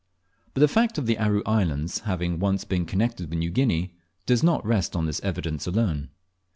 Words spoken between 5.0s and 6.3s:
this evidence alone.